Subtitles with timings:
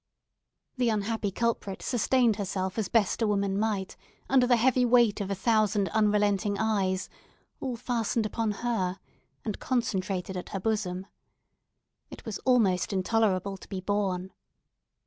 [0.77, 3.95] The unhappy culprit sustained herself as best a woman might,
[4.27, 7.07] under the heavy weight of a thousand unrelenting eyes,
[7.59, 8.97] all fastened upon her,
[9.45, 11.05] and concentrated at her bosom.
[12.09, 14.31] It was almost intolerable to be borne.